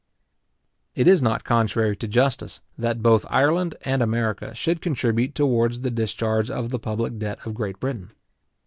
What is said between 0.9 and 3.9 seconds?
It is not contrary to justice, that both Ireland